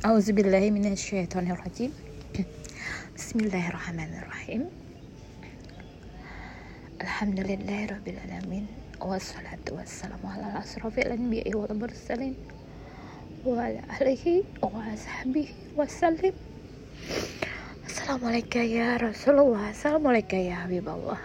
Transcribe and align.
Auzubillahiminasyaitonirrajim 0.00 1.92
Bismillahirrahmanirrahim 3.12 4.72
Alhamdulillahirrabbilalamin 6.96 8.64
Wassalatu 8.96 9.76
wassalamu 9.76 10.24
ala 10.24 10.64
asrafil 10.64 11.04
anbiya'i 11.04 11.52
wal 11.52 11.76
mursalin 11.76 12.32
Wa 13.44 13.60
ala 13.60 13.84
alihi 14.00 14.40
wa 14.64 14.72
ashabihi 14.88 15.76
wassalim 15.76 16.32
Assalamualaikum 17.84 18.64
ya 18.64 18.96
Rasulullah 18.96 19.68
Assalamualaikum 19.68 20.40
ya 20.40 20.64
Habibullah 20.64 21.20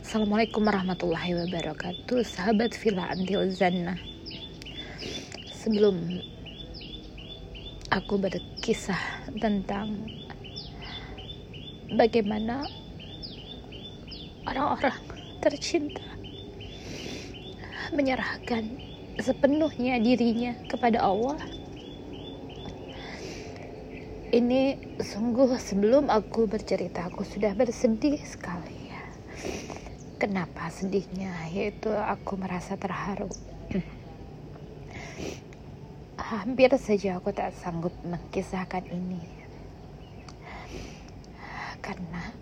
Assalamualaikum 0.00 0.64
warahmatullahi 0.64 1.36
wabarakatuh 1.36 2.24
Sahabat 2.24 2.72
Villa 2.80 3.12
Antil 3.12 3.44
Zannah 3.52 4.11
sebelum 5.62 5.94
aku 7.94 8.18
berkisah 8.18 8.98
tentang 9.38 10.10
bagaimana 11.94 12.66
orang-orang 14.42 14.98
tercinta 15.38 16.02
menyerahkan 17.94 18.74
sepenuhnya 19.22 20.02
dirinya 20.02 20.58
kepada 20.66 20.98
Allah. 20.98 21.38
Ini 24.34 24.96
sungguh 24.98 25.60
sebelum 25.62 26.10
aku 26.10 26.50
bercerita 26.50 27.06
aku 27.06 27.22
sudah 27.22 27.54
bersedih 27.54 28.18
sekali. 28.26 28.90
Kenapa 30.18 30.74
sedihnya? 30.74 31.52
Yaitu 31.54 31.92
aku 31.92 32.34
merasa 32.40 32.74
terharu 32.74 33.30
hampir 36.32 36.72
saja 36.80 37.20
aku 37.20 37.28
tak 37.28 37.52
sanggup 37.60 37.92
mengkisahkan 38.08 38.88
ini. 38.88 39.20
Karena 41.84 42.32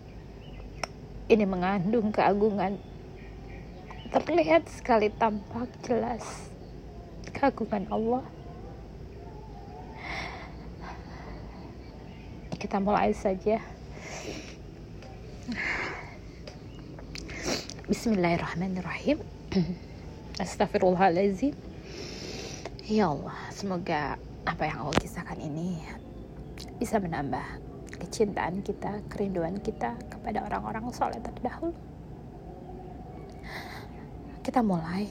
ini 1.27 1.43
mengandung 1.43 2.15
keagungan. 2.15 2.79
Terlihat 4.11 4.67
sekali 4.71 5.11
tampak 5.11 5.71
jelas 5.83 6.23
keagungan 7.35 7.87
Allah. 7.91 8.25
Kita 12.61 12.79
mulai 12.79 13.11
saja. 13.17 13.59
Bismillahirrahmanirrahim. 17.91 19.19
Astagfirullahaladzim 20.43 21.70
Ya 22.91 23.07
Allah, 23.07 23.39
semoga 23.55 24.19
apa 24.43 24.67
yang 24.67 24.83
Allah 24.83 24.99
kisahkan 24.99 25.39
ini 25.39 25.79
bisa 26.83 26.99
menambah 26.99 27.63
kecintaan 28.03 28.67
kita, 28.67 29.07
kerinduan 29.07 29.63
kita 29.63 29.95
kepada 30.11 30.43
orang-orang 30.43 30.91
soleh 30.91 31.23
terdahulu. 31.23 31.71
Kita 34.43 34.59
mulai 34.67 35.07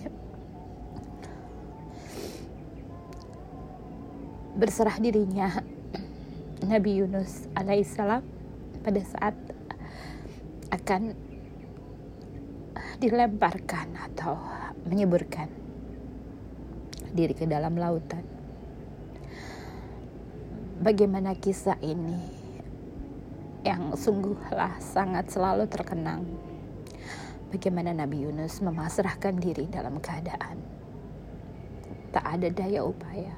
berserah 4.59 4.99
dirinya 4.99 5.47
Nabi 6.67 6.99
Yunus 6.99 7.47
alaihissalam 7.55 8.27
pada 8.83 9.01
saat 9.07 9.39
akan 10.67 11.15
dilemparkan 12.99 13.95
atau 14.11 14.35
menyeburkan 14.83 15.68
diri 17.13 17.33
ke 17.33 17.45
dalam 17.45 17.75
lautan. 17.75 18.23
Bagaimana 20.79 21.35
kisah 21.35 21.75
ini 21.83 22.17
yang 23.67 23.93
sungguhlah 23.93 24.79
sangat 24.79 25.27
selalu 25.29 25.67
terkenang. 25.67 26.23
Bagaimana 27.49 27.91
Nabi 27.91 28.23
Yunus 28.23 28.61
memasrahkan 28.61 29.35
diri 29.41 29.67
dalam 29.67 29.97
keadaan 29.99 30.79
tak 32.09 32.25
ada 32.25 32.47
daya 32.49 32.81
upaya. 32.85 33.33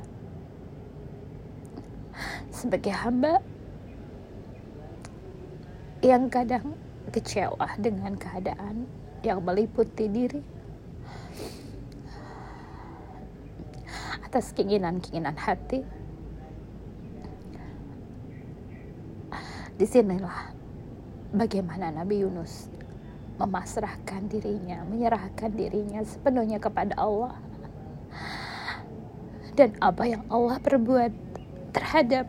Sebagai 2.51 2.93
hamba 2.93 3.39
yang 6.01 6.31
kadang 6.31 6.75
kecewa 7.11 7.77
dengan 7.77 8.15
keadaan 8.15 8.87
yang 9.21 9.43
meliputi 9.43 10.07
diri 10.07 10.41
atas 14.31 14.55
keinginan-keinginan 14.55 15.35
hati. 15.35 15.83
Di 19.75 19.83
sinilah 19.83 20.55
bagaimana 21.35 21.91
Nabi 21.91 22.23
Yunus 22.23 22.71
memasrahkan 23.35 24.31
dirinya, 24.31 24.87
menyerahkan 24.87 25.51
dirinya 25.51 25.99
sepenuhnya 26.07 26.63
kepada 26.63 26.95
Allah. 26.95 27.35
Dan 29.51 29.75
apa 29.83 30.07
yang 30.07 30.23
Allah 30.31 30.63
perbuat 30.63 31.11
terhadap 31.75 32.23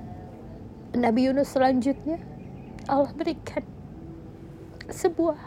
Nabi 0.99 1.31
Yunus 1.31 1.55
selanjutnya, 1.55 2.19
Allah 2.91 3.15
berikan 3.15 3.63
sebuah 4.91 5.39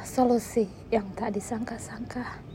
solusi 0.00 0.64
yang 0.88 1.12
tak 1.12 1.36
disangka-sangka. 1.36 2.45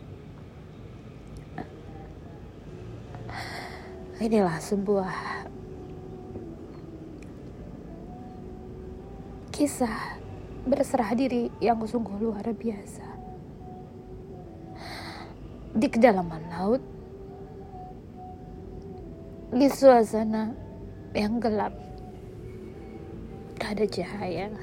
Inilah 4.21 4.61
sebuah 4.61 5.13
kisah 9.49 10.21
berserah 10.69 11.17
diri 11.17 11.49
yang 11.57 11.81
sungguh 11.81 12.21
luar 12.21 12.45
biasa. 12.53 13.07
Di 15.73 15.87
kedalaman 15.89 16.43
laut, 16.53 16.83
di 19.49 19.65
suasana 19.73 20.53
yang 21.17 21.41
gelap, 21.41 21.73
tak 23.57 23.73
ada 23.73 23.85
cahaya. 23.89 24.53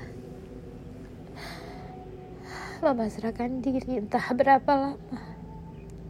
Memasrahkan 2.78 3.58
diri 3.58 3.98
entah 3.98 4.22
berapa 4.38 4.94
lama 4.94 5.22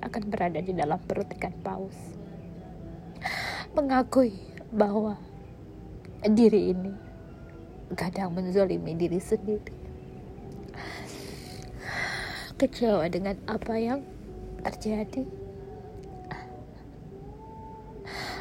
akan 0.04 0.22
berada 0.28 0.60
di 0.60 0.76
dalam 0.76 1.00
perut 1.00 1.32
ikan 1.32 1.56
paus 1.64 2.17
mengakui 3.78 4.34
bahwa 4.74 5.14
diri 6.26 6.74
ini 6.74 6.90
kadang 7.94 8.34
menzolimi 8.34 8.98
diri 8.98 9.22
sendiri. 9.22 9.70
Kecewa 12.58 13.06
dengan 13.06 13.38
apa 13.46 13.78
yang 13.78 14.02
terjadi. 14.66 15.22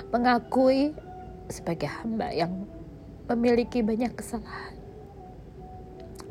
Mengakui 0.10 0.98
sebagai 1.54 1.86
hamba 1.86 2.34
yang 2.34 2.66
memiliki 3.30 3.86
banyak 3.86 4.18
kesalahan. 4.18 4.74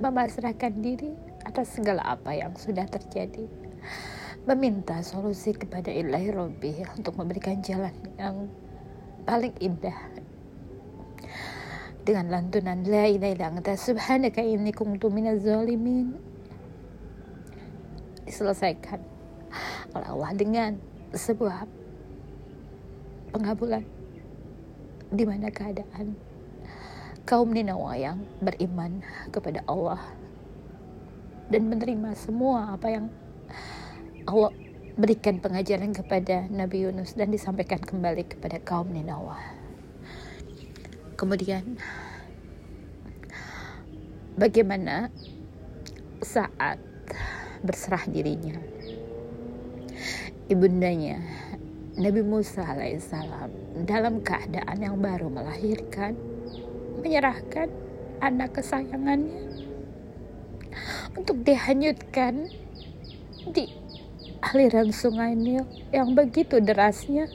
Memasrahkan 0.03 0.83
diri 0.83 1.15
atas 1.47 1.79
segala 1.79 2.03
apa 2.03 2.35
yang 2.35 2.59
sudah 2.59 2.91
terjadi. 2.91 3.47
Meminta 4.51 4.99
solusi 5.07 5.55
kepada 5.55 5.95
ilahi 5.95 6.35
Rabbi 6.35 6.75
untuk 6.99 7.15
memberikan 7.15 7.63
jalan 7.63 7.95
yang 8.19 8.51
paling 9.27 9.53
indah. 9.59 9.99
Dengan 12.07 12.31
lantunan 12.31 12.87
la 12.87 13.11
ilaha 13.11 13.35
illa 13.35 13.47
anta 13.51 13.75
subhanaka 13.75 14.39
inni 14.39 14.71
kuntu 14.71 15.11
minaz 15.11 15.43
zalimin. 15.43 16.15
Diselesaikan 18.23 19.03
oleh 19.91 20.09
Allah 20.15 20.31
dengan 20.39 20.71
sebuah 21.11 21.67
pengabulan 23.35 23.83
di 25.11 25.25
mana 25.27 25.51
keadaan 25.51 26.15
kaum 27.27 27.51
Ninawa 27.51 27.99
yang 27.99 28.23
beriman 28.39 29.03
kepada 29.35 29.67
Allah 29.67 29.99
dan 31.51 31.67
menerima 31.71 32.15
semua 32.15 32.75
apa 32.75 32.87
yang 32.91 33.07
Allah 34.27 34.51
berikan 34.97 35.37
pengajaran 35.45 35.93
kepada 35.93 36.49
Nabi 36.49 36.89
Yunus 36.89 37.13
dan 37.13 37.29
disampaikan 37.29 37.85
kembali 37.85 38.25
kepada 38.25 38.57
kaum 38.65 38.89
Ninawa. 38.89 39.37
Kemudian 41.21 41.77
bagaimana 44.41 45.13
saat 46.25 46.81
berserah 47.61 48.09
dirinya 48.09 48.57
ibundanya 50.49 51.21
Nabi 51.97 52.21
Musa 52.21 52.65
alaihissalam 52.65 53.85
dalam 53.89 54.21
keadaan 54.21 54.79
yang 54.81 54.97
baru 55.01 55.33
melahirkan 55.33 56.17
menyerahkan 57.01 57.69
anak 58.21 58.61
kesayangannya 58.61 59.45
untuk 61.17 61.41
dihanyutkan 61.45 62.49
di 63.53 63.86
aliran 64.41 64.93
sungai 64.93 65.33
Nil 65.33 65.65
yang 65.93 66.13
begitu 66.13 66.61
derasnya 66.61 67.29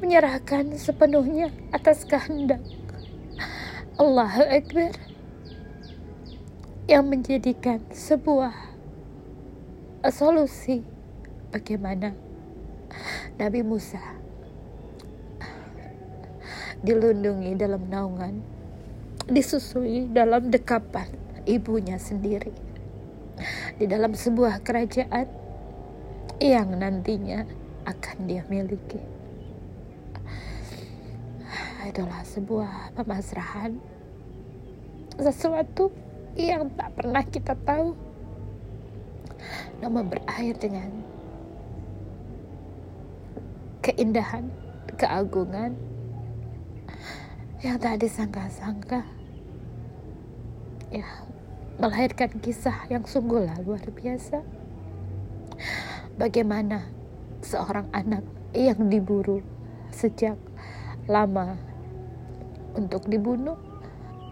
menyerahkan 0.00 0.76
sepenuhnya 0.76 1.52
atas 1.72 2.04
kehendak 2.08 2.60
Allah 4.00 4.32
Akbar 4.48 4.96
yang 6.88 7.06
menjadikan 7.06 7.84
sebuah 7.92 8.52
solusi 10.08 10.80
bagaimana 11.52 12.16
Nabi 13.36 13.60
Musa 13.60 14.00
dilindungi 16.80 17.60
dalam 17.60 17.84
naungan 17.92 18.40
disusui 19.28 20.08
dalam 20.08 20.48
dekapan 20.48 21.12
ibunya 21.44 22.00
sendiri 22.00 22.69
di 23.80 23.88
dalam 23.88 24.12
sebuah 24.12 24.60
kerajaan 24.60 25.24
yang 26.36 26.68
nantinya 26.76 27.48
akan 27.88 28.16
dia 28.28 28.44
miliki. 28.52 29.00
Adalah 31.80 32.20
sebuah 32.28 32.92
pemasrahan 32.92 33.80
sesuatu 35.16 35.88
yang 36.36 36.68
tak 36.76 36.92
pernah 36.92 37.24
kita 37.24 37.56
tahu 37.64 37.96
namun 39.80 40.12
berakhir 40.12 40.60
dengan 40.60 40.92
keindahan, 43.80 44.52
keagungan 45.00 45.72
yang 47.64 47.80
tak 47.80 47.96
disangka-sangka. 48.04 49.08
Ya 50.92 51.08
melahirkan 51.80 52.28
kisah 52.44 52.84
yang 52.92 53.08
sungguhlah 53.08 53.56
luar 53.64 53.80
biasa 53.88 54.44
bagaimana 56.20 56.84
seorang 57.40 57.88
anak 57.96 58.20
yang 58.52 58.92
diburu 58.92 59.40
sejak 59.88 60.36
lama 61.08 61.56
untuk 62.76 63.08
dibunuh 63.08 63.56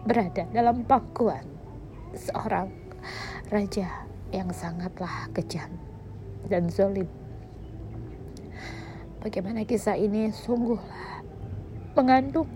berada 0.05 0.45
dalam 0.53 0.85
pangkuan 0.85 1.41
seorang 2.13 2.69
raja 3.49 4.05
yang 4.29 4.53
sangatlah 4.53 5.25
kejam 5.33 5.73
dan 6.45 6.69
zolim. 6.69 7.09
Bagaimana 9.25 9.65
kisah 9.65 9.97
ini 9.97 10.29
sungguhlah 10.29 11.25
mengandung 11.97 12.47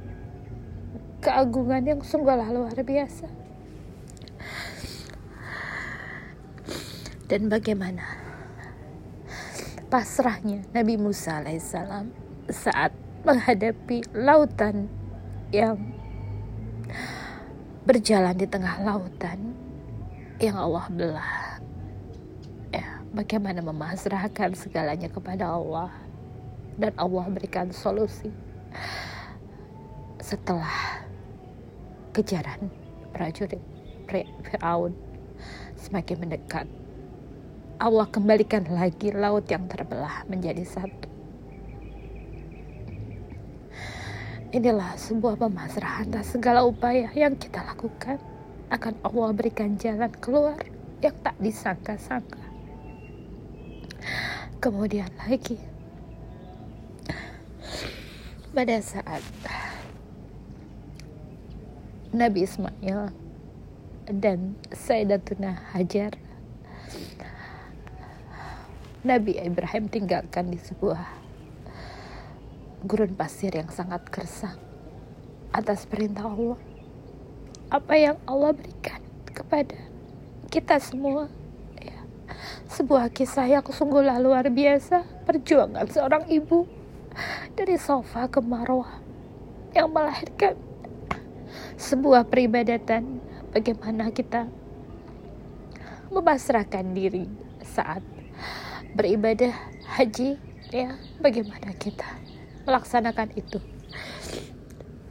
keagungan 1.19 1.81
yang 1.81 1.99
sungguhlah 2.05 2.53
luar 2.53 2.77
biasa. 2.77 3.42
Dan 7.27 7.47
bagaimana 7.47 8.03
pasrahnya 9.87 10.65
Nabi 10.75 10.99
Musa 10.99 11.39
alaihissalam 11.39 12.11
saat 12.51 12.91
menghadapi 13.23 14.03
lautan 14.11 14.91
yang 15.55 15.79
berjalan 17.87 18.35
di 18.35 18.47
tengah 18.49 18.83
lautan 18.83 19.55
yang 20.41 20.59
Allah 20.59 20.85
belah. 20.91 21.33
Ya, 22.75 22.99
bagaimana 23.15 23.63
memasrahkan 23.63 24.57
segalanya 24.59 25.07
kepada 25.07 25.47
Allah 25.47 25.93
dan 26.75 26.91
Allah 26.99 27.29
berikan 27.31 27.69
solusi 27.69 28.33
setelah 30.19 31.05
kejaran 32.11 32.67
prajurit 33.13 33.61
Firaun 34.09 34.97
semakin 35.77 36.17
mendekat. 36.27 36.67
Allah 37.83 38.07
kembalikan 38.07 38.63
lagi 38.71 39.11
laut 39.11 39.43
yang 39.51 39.67
terbelah 39.67 40.23
menjadi 40.31 40.63
satu. 40.63 41.11
Inilah 44.55 44.95
sebuah 44.95 45.35
pemasrahan 45.35 46.07
atas 46.07 46.31
segala 46.31 46.63
upaya 46.63 47.11
yang 47.11 47.35
kita 47.35 47.59
lakukan 47.59 48.23
akan 48.71 48.95
Allah 49.03 49.29
berikan 49.35 49.75
jalan 49.75 50.07
keluar 50.23 50.55
yang 51.03 51.11
tak 51.27 51.35
disangka-sangka. 51.43 52.39
Kemudian 54.63 55.11
lagi 55.27 55.59
pada 58.55 58.79
saat 58.79 59.19
Nabi 62.15 62.47
Ismail 62.47 63.11
dan 64.07 64.55
Sayyidatuna 64.71 65.75
Hajar 65.75 66.15
Nabi 69.03 69.35
Ibrahim 69.35 69.91
tinggalkan 69.91 70.47
di 70.47 70.55
sebuah 70.55 71.03
gurun 72.87 73.11
pasir 73.19 73.51
yang 73.51 73.67
sangat 73.67 74.07
gersang 74.07 74.55
atas 75.51 75.83
perintah 75.83 76.31
Allah. 76.31 76.55
Apa 77.67 77.99
yang 77.99 78.15
Allah 78.23 78.55
berikan 78.55 79.03
kepada 79.27 79.75
kita 80.47 80.79
semua. 80.79 81.27
Ya. 81.83 81.99
Sebuah 82.71 83.11
kisah 83.11 83.43
yang 83.43 83.67
sungguhlah 83.67 84.23
luar 84.23 84.47
biasa. 84.47 85.03
Perjuangan 85.27 85.83
seorang 85.91 86.23
ibu 86.31 86.63
dari 87.59 87.75
sofa 87.75 88.31
ke 88.31 88.39
marwah 88.39 89.03
yang 89.75 89.91
melahirkan 89.91 90.55
sebuah 91.75 92.23
peribadatan 92.31 93.19
bagaimana 93.51 94.15
kita 94.15 94.47
memasrahkan 96.07 96.95
diri 96.95 97.27
saat 97.67 98.12
beribadah 98.93 99.53
haji 99.97 100.37
ya 100.69 100.97
bagaimana 101.21 101.73
kita 101.77 102.07
melaksanakan 102.65 103.33
itu? 103.37 103.59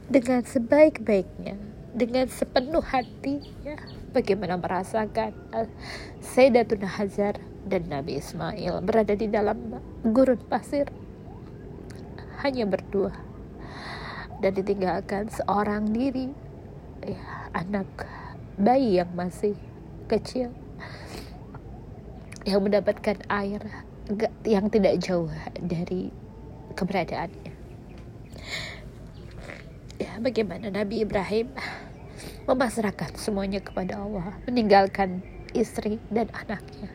Dengan 0.07 0.43
sebaik-baiknya 0.43 1.55
dengan 1.93 2.25
sepenuh 2.25 2.81
hati 2.81 3.45
ya 3.61 3.77
bagaimana 4.11 4.57
merasakan 4.57 5.31
uh, 5.53 5.69
Sayyidatuna 6.19 6.89
Hajar 6.89 7.37
dan 7.69 7.85
Nabi 7.85 8.17
Ismail 8.17 8.81
berada 8.81 9.13
di 9.13 9.29
dalam 9.29 9.77
gurun 10.01 10.41
pasir 10.49 10.89
hanya 12.41 12.65
berdua. 12.65 13.13
Dan 14.43 14.59
ditinggalkan 14.59 15.31
seorang 15.31 15.87
diri 15.95 16.27
ya, 16.99 17.21
anak 17.55 17.87
bayi 18.59 18.99
yang 18.99 19.07
masih 19.15 19.55
kecil 20.11 20.51
yang 22.43 22.61
mendapatkan 22.63 23.23
air 23.31 23.63
yang 24.43 24.67
tidak 24.67 24.99
jauh 24.99 25.31
dari 25.63 26.11
keberadaannya. 26.75 27.53
Ya, 30.01 30.11
bagaimana 30.19 30.67
Nabi 30.67 31.07
Ibrahim 31.07 31.55
memasrahkan 32.43 33.15
semuanya 33.15 33.63
kepada 33.63 34.03
Allah, 34.03 34.35
meninggalkan 34.43 35.23
istri 35.55 36.03
dan 36.11 36.27
anaknya. 36.35 36.91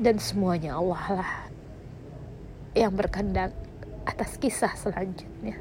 Dan 0.00 0.16
semuanya 0.16 0.80
Allah 0.80 1.04
lah 1.20 1.32
yang 2.72 2.92
berkehendak 2.96 3.52
atas 4.08 4.40
kisah 4.40 4.72
selanjutnya. 4.76 5.60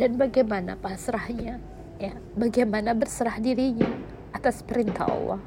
Dan 0.00 0.16
bagaimana 0.16 0.80
pasrahnya, 0.80 1.60
ya, 2.00 2.16
bagaimana 2.32 2.96
berserah 2.96 3.36
dirinya 3.36 4.01
atas 4.32 4.64
perintah 4.64 5.06
Allah. 5.08 5.40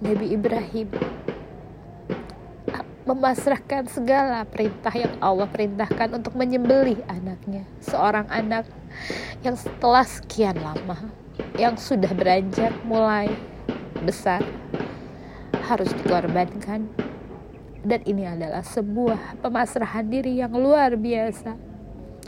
Nabi 0.00 0.32
Ibrahim 0.32 0.88
memasrahkan 3.10 3.90
segala 3.90 4.46
perintah 4.46 4.94
yang 4.94 5.18
Allah 5.18 5.50
perintahkan 5.50 6.14
untuk 6.14 6.38
menyembelih 6.38 7.02
anaknya. 7.10 7.66
Seorang 7.82 8.30
anak 8.30 8.70
yang 9.42 9.58
setelah 9.58 10.06
sekian 10.06 10.54
lama, 10.62 11.10
yang 11.58 11.74
sudah 11.74 12.12
beranjak 12.14 12.70
mulai 12.86 13.26
besar, 14.06 14.44
harus 15.66 15.90
dikorbankan. 15.96 16.86
Dan 17.80 18.00
ini 18.04 18.28
adalah 18.28 18.60
sebuah 18.60 19.40
pemasrahan 19.40 20.06
diri 20.06 20.38
yang 20.38 20.52
luar 20.52 20.94
biasa 20.94 21.56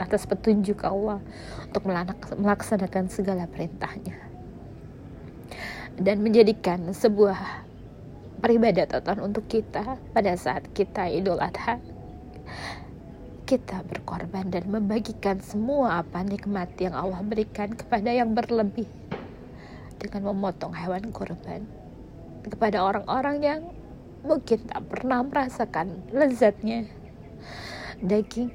atas 0.01 0.25
petunjuk 0.25 0.81
Allah 0.81 1.21
untuk 1.69 1.85
melaksanakan 2.41 3.05
segala 3.07 3.45
perintahnya. 3.45 4.32
Dan 5.97 6.25
menjadikan 6.25 6.89
sebuah 6.89 7.65
peribadatan 8.41 9.17
untuk 9.21 9.45
kita 9.47 9.97
pada 10.11 10.33
saat 10.35 10.67
kita 10.73 11.07
Idul 11.07 11.39
Adha. 11.39 11.79
Kita 13.43 13.85
berkorban 13.85 14.49
dan 14.49 14.67
membagikan 14.71 15.37
semua 15.43 16.01
apa 16.01 16.25
nikmat 16.25 16.73
yang 16.79 16.95
Allah 16.97 17.21
berikan 17.21 17.75
kepada 17.75 18.09
yang 18.09 18.33
berlebih 18.33 18.87
dengan 20.03 20.35
memotong 20.35 20.75
hewan 20.75 21.13
kurban 21.15 21.63
kepada 22.43 22.83
orang-orang 22.83 23.37
yang 23.39 23.61
mungkin 24.23 24.67
tak 24.67 24.83
pernah 24.91 25.23
merasakan 25.23 26.03
lezatnya 26.11 26.87
daging 28.03 28.51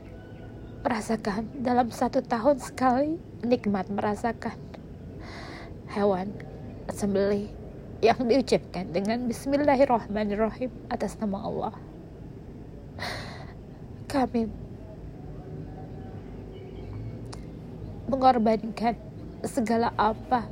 merasakan 0.84 1.48
dalam 1.64 1.88
satu 1.88 2.20
tahun 2.20 2.60
sekali 2.60 3.16
nikmat 3.44 3.88
merasakan 3.88 4.56
hewan 5.92 6.28
sembelih 6.92 7.52
yang 7.98 8.18
diucapkan 8.24 8.88
dengan 8.94 9.26
Bismillahirrahmanirrahim 9.26 10.70
atas 10.88 11.18
nama 11.18 11.38
Allah. 11.42 11.74
Kami 14.12 14.48
mengorbankan 18.08 18.96
segala 19.44 19.92
apa 20.00 20.48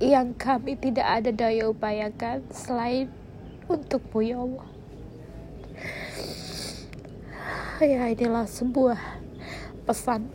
yang 0.00 0.32
kami 0.38 0.78
tidak 0.78 1.04
ada 1.04 1.30
daya 1.34 1.68
upayakan 1.68 2.40
selain 2.54 3.10
untukmu 3.68 4.24
ya 4.24 4.38
Allah. 4.40 4.68
Ya 7.78 8.10
inilah 8.10 8.46
sebuah 8.48 8.98
pesan 9.86 10.26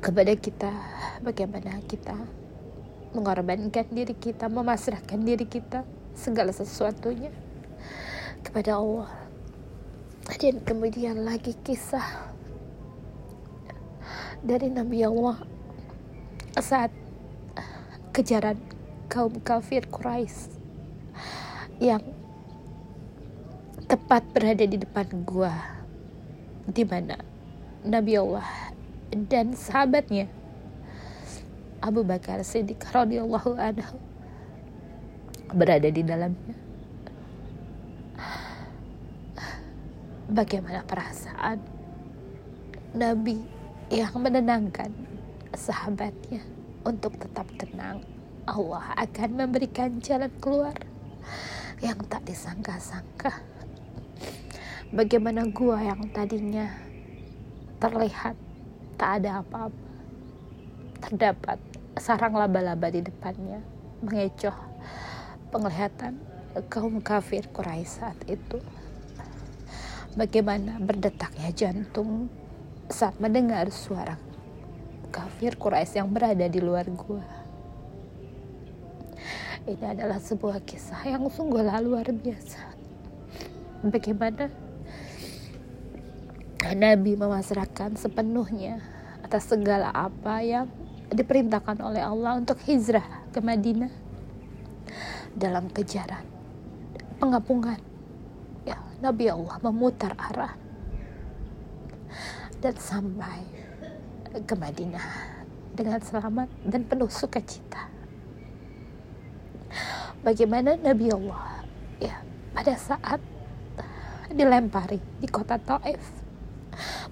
kepada 0.00 0.32
kita 0.36 0.72
bagaimana 1.24 1.80
kita 1.88 2.16
mengorbankan 3.12 3.88
diri 3.92 4.12
kita, 4.12 4.48
memasrahkan 4.48 5.20
diri 5.22 5.46
kita 5.48 5.84
segala 6.12 6.52
sesuatunya 6.52 7.32
kepada 8.44 8.76
Allah. 8.80 9.10
Dan 10.36 10.60
kemudian 10.60 11.24
lagi 11.24 11.56
kisah 11.64 12.04
dari 14.44 14.68
Nabi 14.68 15.02
Allah 15.02 15.40
saat 16.60 16.92
kejaran 18.12 18.60
kaum 19.08 19.40
kafir 19.40 19.88
Quraisy 19.88 20.52
yang 21.80 22.02
tepat 23.88 24.20
berada 24.36 24.68
di 24.68 24.76
depan 24.76 25.06
gua 25.24 25.54
di 26.68 26.84
mana 26.84 27.16
Nabi 27.86 28.20
Allah 28.20 28.44
dan 29.08 29.56
sahabatnya 29.56 30.28
Abu 31.78 32.02
Bakar 32.02 32.42
Siddiq 32.42 32.82
radhiyallahu 32.90 33.54
anhu 33.54 33.96
berada 35.54 35.86
di 35.86 36.02
dalamnya. 36.02 36.56
Bagaimana 40.28 40.84
perasaan 40.84 41.62
Nabi 42.98 43.40
yang 43.88 44.12
menenangkan 44.20 44.92
sahabatnya 45.56 46.44
untuk 46.84 47.16
tetap 47.16 47.48
tenang. 47.56 48.04
Allah 48.48 48.92
akan 48.96 49.44
memberikan 49.44 50.00
jalan 50.00 50.32
keluar 50.40 50.76
yang 51.80 52.00
tak 52.08 52.24
disangka-sangka. 52.28 53.38
Bagaimana 54.88 55.46
gua 55.52 55.80
yang 55.84 56.08
tadinya 56.10 56.68
terlihat 57.78 58.34
tak 58.96 59.22
ada 59.22 59.44
apa-apa, 59.44 59.87
terdapat 61.02 61.58
sarang 61.98 62.34
laba-laba 62.34 62.90
di 62.90 63.02
depannya, 63.02 63.62
mengecoh 64.02 64.54
penglihatan 65.50 66.18
kaum 66.66 66.98
kafir 67.02 67.46
Quraisy 67.50 67.88
saat 67.88 68.18
itu. 68.26 68.58
Bagaimana 70.18 70.82
berdetaknya 70.82 71.54
jantung 71.54 72.26
saat 72.90 73.20
mendengar 73.22 73.70
suara 73.70 74.18
kafir 75.12 75.56
Quraisy 75.56 76.00
yang 76.00 76.10
berada 76.10 76.46
di 76.46 76.60
luar 76.60 76.86
gua. 76.92 77.24
Ini 79.68 79.84
adalah 79.84 80.16
sebuah 80.16 80.64
kisah 80.64 81.04
yang 81.04 81.28
sungguhlah 81.28 81.76
luar 81.84 82.08
biasa. 82.08 82.72
Bagaimana 83.84 84.48
Nabi 86.72 87.14
memasrahkan 87.14 87.94
sepenuhnya 87.94 88.80
atas 89.22 89.52
segala 89.52 89.92
apa 89.92 90.40
yang 90.40 90.66
diperintahkan 91.08 91.80
oleh 91.80 92.04
Allah 92.04 92.36
untuk 92.36 92.60
hijrah 92.68 93.28
ke 93.32 93.40
Madinah 93.40 93.92
dalam 95.32 95.68
kejaran 95.72 96.24
pengapungan 97.18 97.78
ya 98.62 98.78
Nabi 99.02 99.26
Allah 99.28 99.56
memutar 99.62 100.14
arah 100.14 100.54
dan 102.58 102.74
sampai 102.78 103.38
ke 104.44 104.54
Madinah 104.54 105.38
dengan 105.74 106.02
selamat 106.02 106.50
dan 106.66 106.82
penuh 106.82 107.06
sukacita. 107.06 107.86
Bagaimana 110.26 110.74
Nabi 110.74 111.14
Allah 111.14 111.62
ya 112.02 112.18
pada 112.50 112.74
saat 112.74 113.22
dilempari 114.34 114.98
di 115.22 115.28
kota 115.30 115.56
Taif 115.56 116.02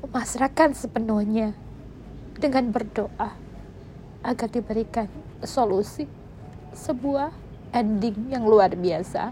memasrahkan 0.02 0.74
sepenuhnya 0.74 1.54
dengan 2.36 2.74
berdoa 2.74 3.45
agar 4.26 4.50
diberikan 4.50 5.06
solusi 5.47 6.11
sebuah 6.75 7.30
ending 7.71 8.35
yang 8.35 8.42
luar 8.42 8.75
biasa 8.75 9.30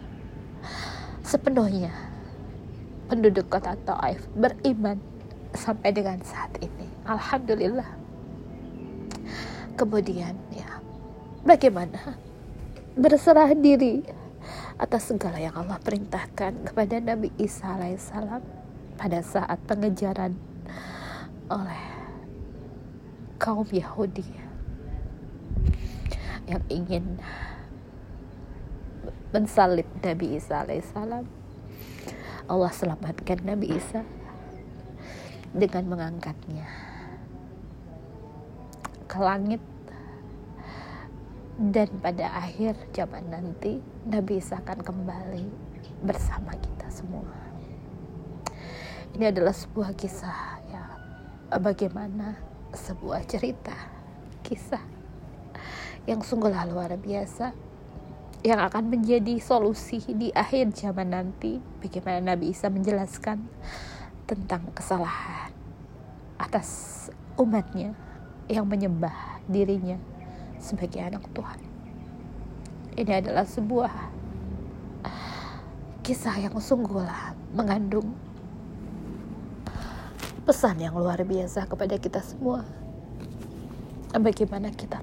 sepenuhnya 1.27 1.91
penduduk 3.11 3.51
kota 3.51 3.75
Taif 3.83 4.23
beriman 4.39 5.03
sampai 5.55 5.91
dengan 5.91 6.23
saat 6.23 6.55
ini. 6.63 6.87
Alhamdulillah. 7.05 7.91
Kemudian 9.75 10.39
ya, 10.55 10.79
bagaimana 11.43 12.15
berserah 12.95 13.51
diri 13.59 14.07
atas 14.79 15.11
segala 15.11 15.43
yang 15.43 15.55
Allah 15.59 15.83
perintahkan 15.83 16.71
kepada 16.71 17.03
Nabi 17.03 17.35
Isa 17.43 17.75
alaihissalam 17.75 18.43
pada 18.95 19.19
saat 19.27 19.59
pengejaran 19.67 20.39
oleh 21.51 21.83
kaum 23.43 23.67
Yahudi 23.67 24.44
yang 26.45 26.63
ingin 26.69 27.19
mensalib 29.33 29.89
Nabi 30.01 30.39
Isa 30.39 30.63
alaihissalam. 30.63 31.27
Allah 32.45 32.73
selamatkan 32.73 33.41
Nabi 33.41 33.73
Isa 33.73 34.05
dengan 35.57 35.89
mengangkatnya 35.89 36.69
ke 39.09 39.19
langit 39.23 39.63
dan 41.55 41.87
pada 42.03 42.35
akhir 42.35 42.75
zaman 42.91 43.31
nanti 43.31 43.79
Nabi 44.05 44.43
Isa 44.43 44.59
akan 44.61 44.83
kembali 44.83 45.47
bersama 46.03 46.53
kita 46.59 46.91
semua. 46.91 47.31
Ini 49.15 49.31
adalah 49.31 49.55
sebuah 49.55 49.95
kisah 49.95 50.59
ya 50.69 50.85
bagaimana 51.63 52.35
sebuah 52.75 53.23
cerita 53.31 53.75
kisah 54.43 54.94
yang 56.05 56.21
sungguhlah 56.21 56.69
luar 56.69 56.97
biasa 57.01 57.57
yang 58.45 58.61
akan 58.61 58.93
menjadi 58.93 59.41
solusi 59.41 60.05
di 60.05 60.29
akhir 60.37 60.77
zaman 60.77 61.17
nanti 61.17 61.65
bagaimana 61.81 62.37
Nabi 62.37 62.53
Isa 62.53 62.69
menjelaskan 62.69 63.41
tentang 64.29 64.69
kesalahan 64.77 65.49
atas 66.37 67.09
umatnya 67.41 67.97
yang 68.53 68.69
menyembah 68.69 69.41
dirinya 69.49 69.97
sebagai 70.61 71.01
anak 71.01 71.25
Tuhan. 71.33 71.61
Ini 73.01 73.25
adalah 73.25 73.49
sebuah 73.49 73.93
kisah 76.05 76.37
yang 76.37 76.53
sungguhlah 76.61 77.33
mengandung 77.57 78.13
pesan 80.45 80.85
yang 80.85 80.93
luar 80.93 81.25
biasa 81.25 81.65
kepada 81.65 81.97
kita 81.97 82.21
semua. 82.21 82.61
Bagaimana 84.13 84.69
kita 84.69 85.01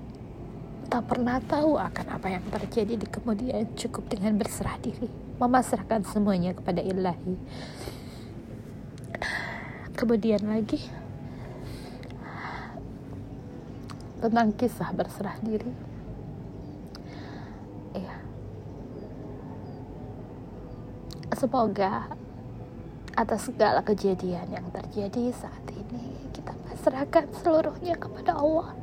tak 0.92 1.08
pernah 1.08 1.40
tahu 1.40 1.80
akan 1.80 2.20
apa 2.20 2.28
yang 2.28 2.44
terjadi 2.52 3.00
di 3.00 3.08
kemudian 3.08 3.64
cukup 3.80 4.12
dengan 4.12 4.36
berserah 4.36 4.76
diri, 4.84 5.08
memasrahkan 5.40 6.04
semuanya 6.04 6.52
kepada 6.52 6.84
ilahi. 6.84 7.40
Kemudian 9.96 10.44
lagi 10.44 10.84
tentang 14.20 14.52
kisah 14.52 14.92
berserah 14.92 15.40
diri. 15.40 15.72
Ya 17.96 18.20
semoga 21.40 22.12
atas 23.16 23.48
segala 23.48 23.80
kejadian 23.80 24.52
yang 24.52 24.68
terjadi 24.76 25.32
saat 25.32 25.64
ini 25.72 26.20
kita 26.36 26.52
pasrahkan 26.68 27.32
seluruhnya 27.40 27.96
kepada 27.96 28.36
Allah 28.36 28.81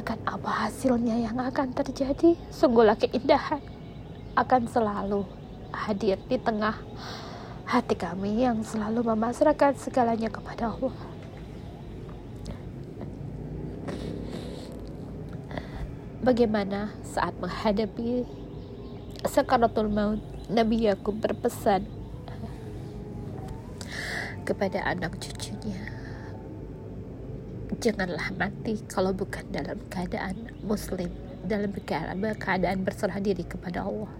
akan 0.00 0.18
apa 0.24 0.50
hasilnya 0.66 1.28
yang 1.28 1.36
akan 1.36 1.76
terjadi? 1.76 2.32
Sungguhlah 2.48 2.96
keindahan 2.96 3.60
akan 4.32 4.64
selalu 4.64 5.28
hadir 5.70 6.16
di 6.26 6.40
tengah 6.40 6.74
hati 7.68 7.94
kami 7.94 8.42
yang 8.42 8.64
selalu 8.64 9.04
memasrahkan 9.12 9.76
segalanya 9.76 10.32
kepada 10.32 10.72
Allah. 10.72 10.96
Bagaimana 16.20 16.92
saat 17.00 17.32
menghadapi 17.40 18.28
sakaratul 19.24 19.88
maut, 19.88 20.20
Nabi 20.52 20.84
Yakub 20.88 21.16
berpesan 21.16 21.86
kepada 24.44 24.82
anak 24.84 25.16
cucunya, 25.16 25.99
janganlah 27.80 28.28
mati 28.36 28.76
kalau 28.92 29.16
bukan 29.16 29.48
dalam 29.48 29.80
keadaan 29.88 30.52
muslim. 30.60 31.08
dalam 31.40 31.72
keadaan 32.36 32.84
berserah 32.84 33.16
diri 33.16 33.42
kepada 33.48 33.88
Allah 33.88 34.12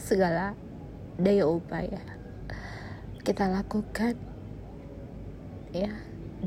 segala 0.00 0.56
daya 1.20 1.44
upaya 1.44 2.00
kita 3.20 3.52
lakukan 3.52 4.16
ya 5.76 5.92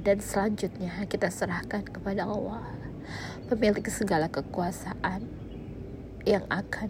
dan 0.02 0.18
selanjutnya 0.18 1.06
kita 1.06 1.30
serahkan 1.30 1.86
kepada 1.86 2.26
Allah 2.26 2.66
pemilik 3.46 3.86
segala 3.86 4.26
kekuasaan 4.28 5.24
yang 6.26 6.44
akan 6.50 6.90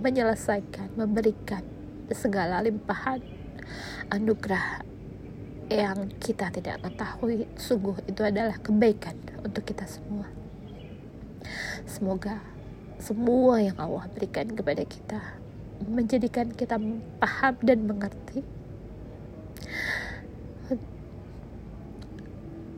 menyelesaikan 0.00 0.88
memberikan 0.96 1.62
segala 2.10 2.64
limpahan 2.64 3.20
anugerah 4.08 4.93
yang 5.72 6.12
kita 6.20 6.52
tidak 6.52 6.84
ketahui 6.84 7.48
sungguh 7.56 7.96
itu 8.04 8.20
adalah 8.20 8.56
kebaikan 8.60 9.16
untuk 9.40 9.64
kita 9.64 9.88
semua. 9.88 10.28
Semoga 11.88 12.40
semua 13.00 13.60
yang 13.60 13.76
Allah 13.80 14.08
berikan 14.12 14.48
kepada 14.52 14.84
kita 14.84 15.20
menjadikan 15.84 16.48
kita 16.54 16.80
paham 17.20 17.54
dan 17.60 17.78
mengerti 17.84 18.40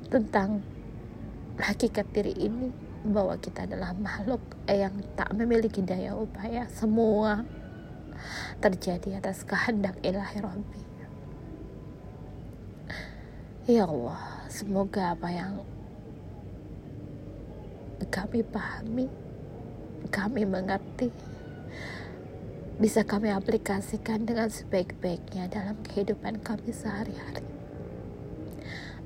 tentang 0.07 0.63
hakikat 1.61 2.07
diri 2.15 2.35
ini 2.39 2.71
bahwa 3.07 3.39
kita 3.39 3.67
adalah 3.67 3.95
makhluk 3.95 4.43
yang 4.67 4.95
tak 5.15 5.31
memiliki 5.35 5.83
daya 5.83 6.15
upaya. 6.15 6.67
Semua 6.71 7.47
terjadi 8.59 9.21
atas 9.21 9.45
kehendak 9.45 10.01
ilahi 10.01 10.41
Rabbi 10.41 10.86
Ya 13.67 13.83
Allah 13.83 14.47
semoga 14.47 15.19
apa 15.19 15.27
yang 15.27 15.59
kami 18.15 18.47
pahami 18.47 19.11
kami 20.07 20.47
mengerti 20.47 21.11
bisa 22.79 23.03
kami 23.03 23.35
aplikasikan 23.35 24.23
dengan 24.23 24.47
sebaik-baiknya 24.55 25.51
dalam 25.51 25.75
kehidupan 25.83 26.47
kami 26.47 26.71
sehari-hari. 26.71 27.43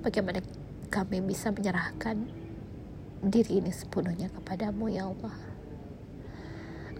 Bagaimana 0.04 0.44
kami 0.92 1.24
bisa 1.24 1.48
menyerahkan 1.56 2.28
diri 3.24 3.64
ini 3.64 3.72
sepenuhnya 3.72 4.28
kepadamu 4.28 4.92
ya 4.92 5.08
Allah. 5.08 5.40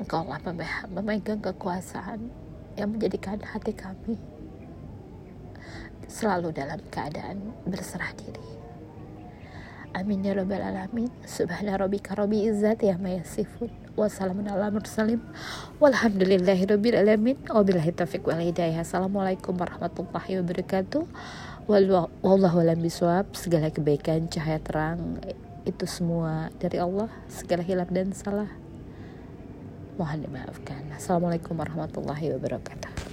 Engkau 0.00 0.24
lah 0.24 0.40
memegang 0.88 1.44
kekuasaan 1.44 2.24
yang 2.80 2.96
menjadikan 2.96 3.36
hati 3.44 3.76
kami 3.76 4.16
selalu 6.10 6.50
dalam 6.50 6.82
keadaan 6.90 7.54
berserah 7.66 8.10
diri. 8.18 8.60
Amin 9.90 10.22
ya 10.22 10.38
rabbal 10.38 10.62
alamin. 10.62 11.10
Subhana 11.26 11.74
rabbika 11.74 12.14
rabbil 12.14 12.46
izzati 12.46 12.94
amma 12.94 13.18
yasifun. 13.18 13.74
Wassalamun 13.98 14.46
ala 14.46 14.70
mursalim. 14.70 15.18
Walhamdulillahi 15.82 16.62
rabbil 16.70 16.94
alamin. 16.94 17.36
Wabillahi 17.50 17.90
taufiq 17.98 18.22
wal 18.22 18.38
hidayah. 18.38 18.86
Assalamualaikum 18.86 19.58
warahmatullahi 19.58 20.38
wabarakatuh. 20.46 21.02
Wallahu 21.66 22.56
alam 22.62 22.78
biswab. 22.78 23.34
Segala 23.34 23.74
kebaikan, 23.74 24.30
cahaya 24.30 24.62
terang 24.62 25.18
itu 25.66 25.84
semua 25.90 26.54
dari 26.62 26.78
Allah. 26.78 27.10
Segala 27.26 27.66
hilaf 27.66 27.90
dan 27.90 28.14
salah 28.14 28.46
mohon 29.98 30.22
dimaafkan. 30.22 30.86
Assalamualaikum 30.96 31.58
warahmatullahi 31.58 32.32
wabarakatuh. 32.38 33.09